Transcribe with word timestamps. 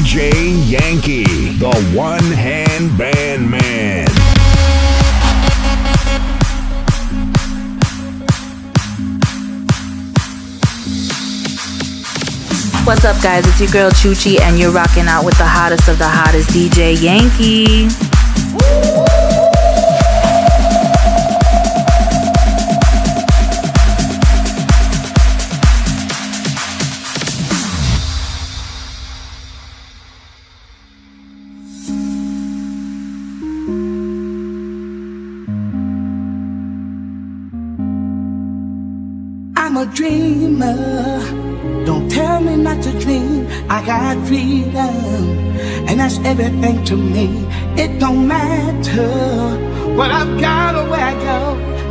DJ 0.00 0.70
Yankee, 0.70 1.24
the 1.58 1.70
one 1.94 2.24
hand 2.24 2.96
band 2.96 3.50
man. 3.50 4.06
What's 12.86 13.04
up, 13.04 13.22
guys? 13.22 13.46
It's 13.46 13.60
your 13.60 13.68
girl 13.70 13.90
Chuchi, 13.90 14.40
and 14.40 14.58
you're 14.58 14.72
rocking 14.72 15.06
out 15.06 15.26
with 15.26 15.36
the 15.36 15.44
hottest 15.44 15.86
of 15.86 15.98
the 15.98 16.08
hottest 16.08 16.48
DJ 16.48 17.00
Yankee. 17.00 18.19
Got 44.10 44.26
freedom, 44.26 45.24
and 45.86 46.00
that's 46.00 46.18
everything 46.24 46.84
to 46.86 46.96
me. 46.96 47.46
It 47.80 48.00
don't 48.00 48.26
matter 48.26 49.06
what 49.94 50.10
I've 50.10 50.40
got 50.40 50.74
or 50.74 50.90
where 50.90 51.00
I 51.00 51.14
go. 51.22 51.40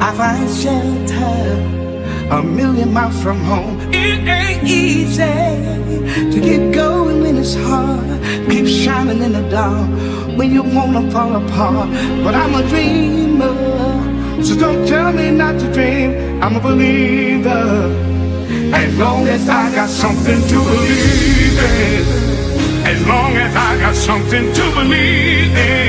I 0.01 0.13
find 0.19 0.49
shelter 0.61 2.35
a 2.35 2.43
million 2.43 2.91
miles 2.91 3.23
from 3.23 3.39
home. 3.45 3.79
It 3.93 4.27
ain't 4.27 4.65
easy 4.65 5.23
to 6.33 6.39
get 6.41 6.73
going 6.73 7.21
when 7.21 7.38
it's 7.38 7.55
hard. 7.55 8.22
Keep 8.49 8.67
shining 8.67 9.23
in 9.23 9.31
the 9.31 9.49
dark 9.49 9.89
when 10.38 10.51
you 10.51 10.63
wanna 10.63 11.09
fall 11.11 11.33
apart. 11.38 11.89
But 12.22 12.35
I'm 12.35 12.53
a 12.53 12.67
dreamer. 12.67 14.44
So 14.44 14.59
don't 14.59 14.85
tell 14.85 15.13
me 15.13 15.31
not 15.31 15.57
to 15.61 15.72
dream. 15.72 16.44
I'm 16.44 16.57
a 16.57 16.59
believer. 16.59 17.95
As 18.73 18.97
long 18.97 19.25
as 19.29 19.47
I 19.47 19.73
got 19.73 19.88
something 19.88 20.41
to 20.49 20.55
believe. 20.55 21.28
As 22.85 23.07
long 23.07 23.35
as 23.38 23.55
I 23.55 23.79
got 23.79 23.95
something 23.95 24.53
to 24.53 24.63
believe 24.75 25.55
in. 25.55 25.88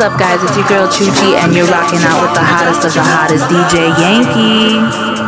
What's 0.00 0.14
up, 0.14 0.18
guys? 0.18 0.42
It's 0.42 0.56
your 0.56 0.66
girl 0.66 0.88
Chuchi, 0.88 1.36
and 1.36 1.54
you're 1.54 1.66
rocking 1.66 1.98
out 2.00 2.22
with 2.22 2.32
the 2.32 2.40
hottest 2.40 2.86
of 2.86 2.94
the 2.94 3.02
hottest 3.02 3.44
DJ 3.52 3.92
Yankee. 4.00 5.19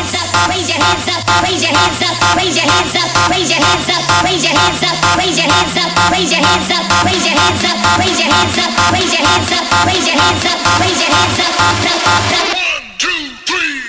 hands 0.00 0.14
up, 0.16 0.48
raise 0.48 0.68
your 0.68 0.80
hands 0.80 1.08
up, 1.12 1.42
raise 1.44 1.62
your 1.62 1.72
hands 1.76 2.00
up, 2.00 2.16
raise 2.36 2.56
your 2.56 2.64
hands 2.64 2.94
up, 2.96 3.28
raise 3.28 3.50
your 3.52 3.60
hands 3.60 3.88
up, 3.92 4.24
raise 4.24 4.42
your 4.42 4.56
hands 4.56 4.80
up, 4.80 4.96
raise 5.20 5.36
your 5.36 5.44
hands 5.44 5.76
up, 5.76 6.00
raise 6.08 6.32
your 6.32 6.40
hands 6.40 6.70
up, 6.72 6.88
raise 7.04 7.20
your 7.20 7.34
hands 7.36 7.60
up, 7.60 7.76
raise 8.00 8.18
your 8.18 8.32
hands 8.32 8.56
up, 8.56 8.72
raise 8.96 9.12
your 9.12 9.20
hands 9.20 9.52
up, 9.52 9.86
raise 9.86 10.06
your 10.08 10.16
hands 10.16 10.44
up, 10.48 10.80
raise 10.80 11.00
your 11.00 11.10
hands 11.12 11.38
up, 11.40 11.54
up, 11.60 11.84
up, 11.84 12.16
up. 12.16 12.48
One, 12.56 12.86
two, 12.96 13.28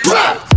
three. 0.03 0.50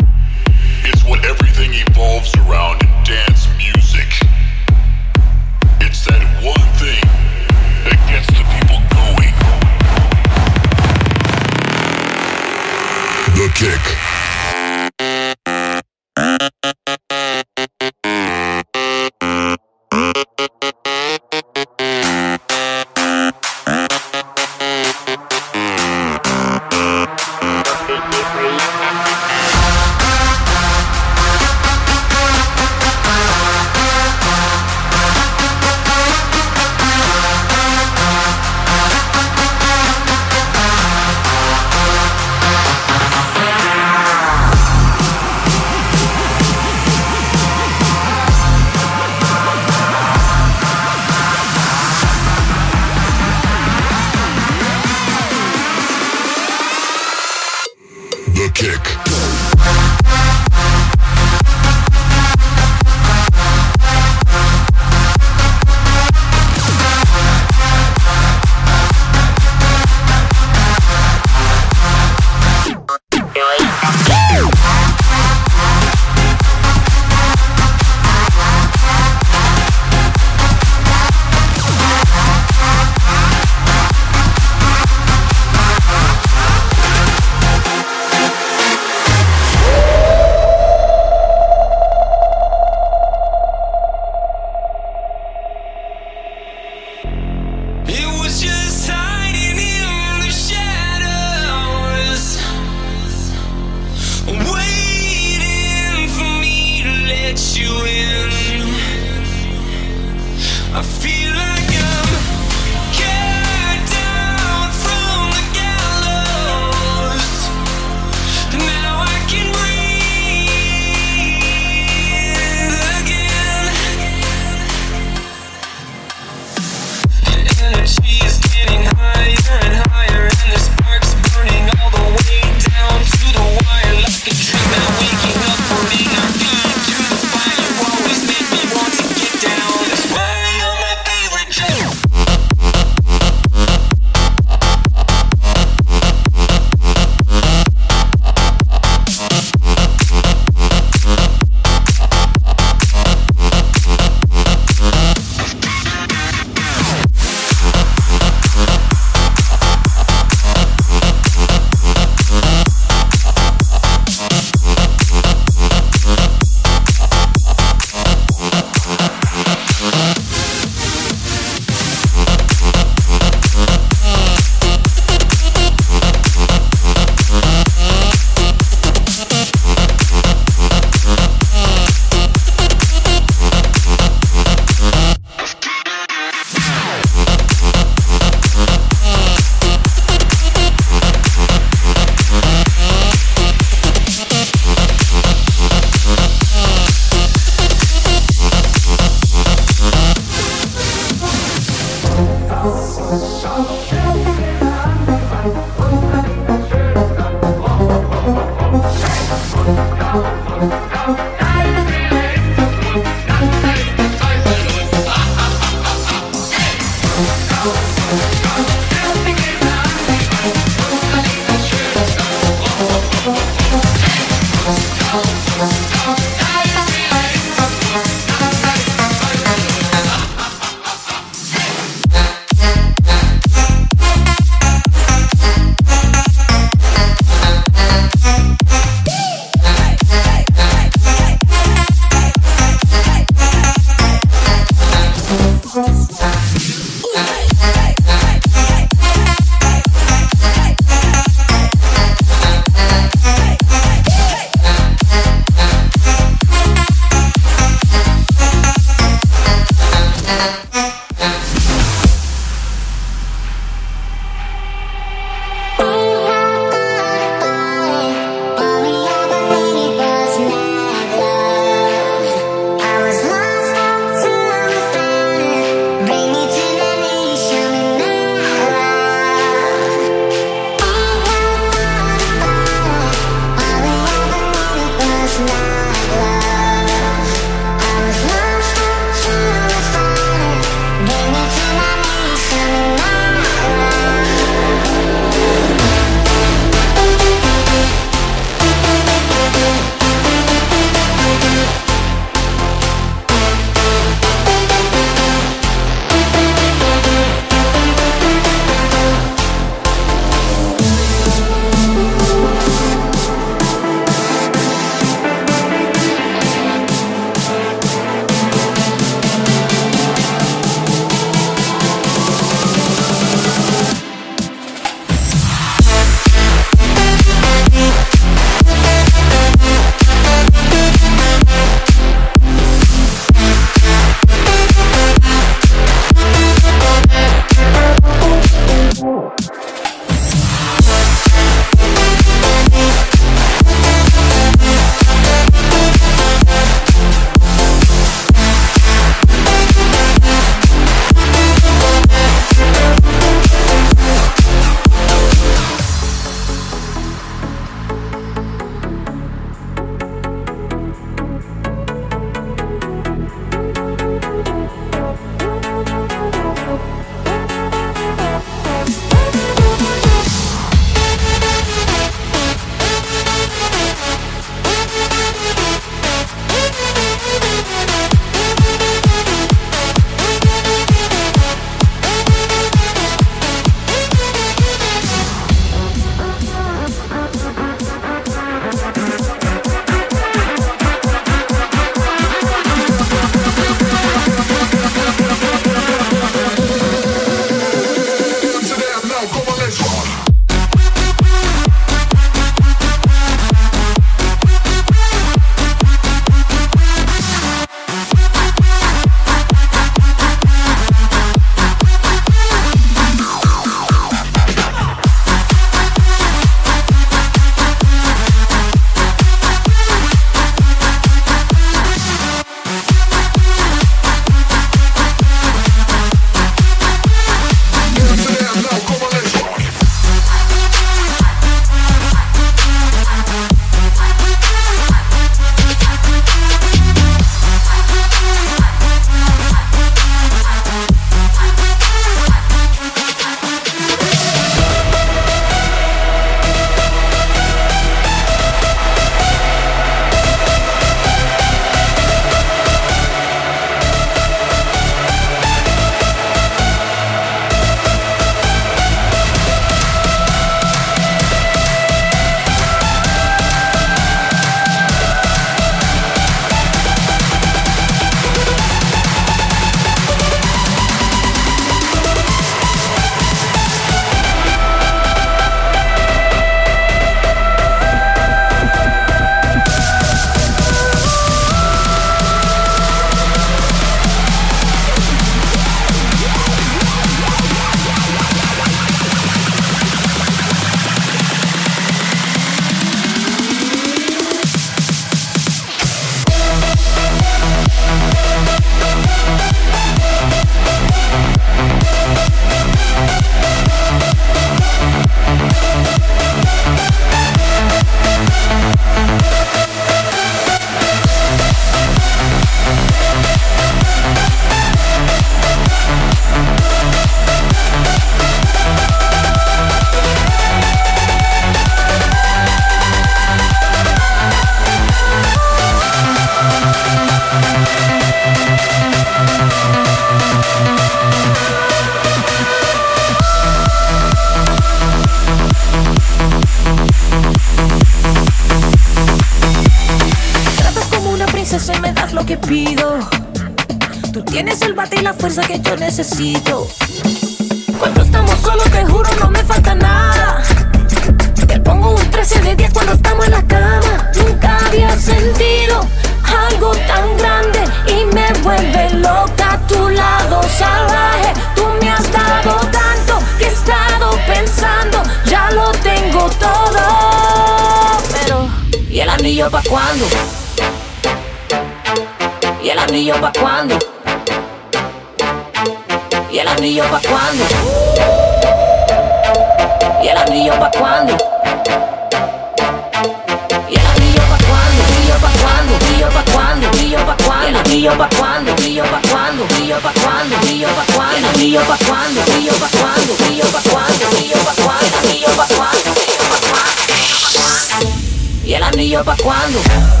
pra 599.03 599.15
quando? 599.17 600.00